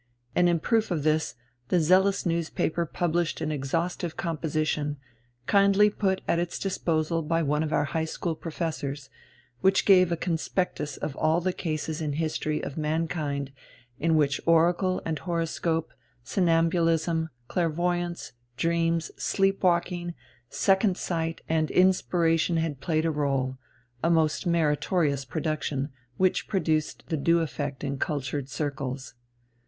And 0.35 0.49
in 0.49 0.59
proof 0.59 0.89
of 0.89 1.03
this 1.03 1.35
the 1.69 1.79
zealous 1.79 2.25
newspaper 2.25 2.87
published 2.87 3.39
an 3.39 3.51
exhaustive 3.51 4.17
composition, 4.17 4.97
kindly 5.45 5.91
put 5.91 6.21
at 6.27 6.39
its 6.39 6.57
disposal 6.57 7.21
by 7.21 7.43
one 7.43 7.61
of 7.61 7.71
our 7.71 7.83
high 7.85 8.05
school 8.05 8.33
professors, 8.33 9.11
which 9.59 9.85
gave 9.85 10.11
a 10.11 10.17
conspectus 10.17 10.97
of 10.97 11.15
all 11.17 11.39
the 11.39 11.53
cases 11.53 12.01
in 12.01 12.09
the 12.09 12.17
history 12.17 12.63
of 12.63 12.77
mankind 12.79 13.51
in 13.99 14.15
which 14.15 14.41
oracle 14.47 15.03
and 15.05 15.19
horoscope, 15.19 15.91
somnambulism, 16.23 17.29
clairvoyance, 17.47 18.31
dreams, 18.57 19.11
sleep 19.21 19.61
walking, 19.61 20.15
second 20.49 20.97
sight, 20.97 21.41
and 21.47 21.69
inspiration 21.69 22.57
had 22.57 22.81
played 22.81 23.05
a 23.05 23.11
rôle, 23.11 23.59
a 24.03 24.09
most 24.09 24.47
meritorious 24.47 25.25
production, 25.25 25.89
which 26.17 26.47
produced 26.47 27.03
the 27.09 27.17
due 27.17 27.39
effect 27.41 27.83
in 27.83 27.99
cultured 27.99 28.49
circles. 28.49 29.13